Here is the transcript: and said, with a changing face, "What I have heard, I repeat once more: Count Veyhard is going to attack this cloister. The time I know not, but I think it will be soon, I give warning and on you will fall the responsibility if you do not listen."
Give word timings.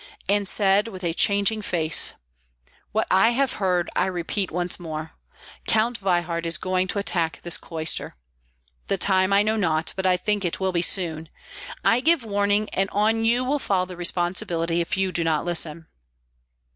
and 0.27 0.47
said, 0.47 0.87
with 0.87 1.03
a 1.03 1.13
changing 1.13 1.61
face, 1.61 2.13
"What 2.91 3.05
I 3.11 3.33
have 3.33 3.53
heard, 3.61 3.87
I 3.95 4.07
repeat 4.07 4.49
once 4.49 4.79
more: 4.79 5.11
Count 5.67 5.95
Veyhard 5.99 6.47
is 6.47 6.57
going 6.57 6.87
to 6.87 6.97
attack 6.97 7.39
this 7.43 7.55
cloister. 7.55 8.15
The 8.87 8.97
time 8.97 9.31
I 9.31 9.43
know 9.43 9.57
not, 9.57 9.93
but 9.95 10.07
I 10.07 10.17
think 10.17 10.43
it 10.43 10.59
will 10.59 10.71
be 10.71 10.81
soon, 10.81 11.29
I 11.85 11.99
give 11.99 12.25
warning 12.25 12.67
and 12.71 12.89
on 12.89 13.25
you 13.25 13.43
will 13.43 13.59
fall 13.59 13.85
the 13.85 13.95
responsibility 13.95 14.81
if 14.81 14.97
you 14.97 15.11
do 15.11 15.23
not 15.23 15.45
listen." 15.45 15.85